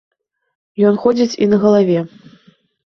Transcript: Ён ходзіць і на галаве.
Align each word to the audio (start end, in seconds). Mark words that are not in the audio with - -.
Ён 0.89 0.97
ходзіць 1.05 1.39
і 1.47 1.51
на 1.55 1.63
галаве. 1.67 1.99